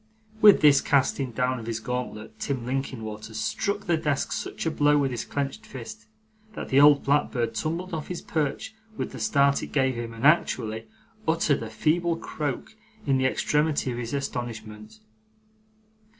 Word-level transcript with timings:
With 0.41 0.61
this 0.61 0.81
casting 0.81 1.29
down 1.31 1.59
of 1.59 1.67
his 1.67 1.79
gauntlet, 1.79 2.39
Tim 2.39 2.65
Linkinwater 2.65 3.35
struck 3.35 3.81
the 3.81 3.97
desk 3.97 4.31
such 4.31 4.65
a 4.65 4.71
blow 4.71 4.97
with 4.97 5.11
his 5.11 5.23
clenched 5.23 5.63
fist, 5.63 6.07
that 6.53 6.69
the 6.69 6.81
old 6.81 7.03
blackbird 7.03 7.53
tumbled 7.53 7.93
off 7.93 8.07
his 8.07 8.23
perch 8.23 8.73
with 8.97 9.11
the 9.11 9.19
start 9.19 9.61
it 9.61 9.67
gave 9.67 9.93
him, 9.93 10.11
and 10.11 10.25
actually 10.25 10.87
uttered 11.27 11.61
a 11.61 11.69
feeble 11.69 12.15
croak, 12.17 12.75
in 13.05 13.19
the 13.19 13.25
extremity 13.27 13.91
of 13.91 13.99
his 13.99 14.15
astonishment. 14.15 15.01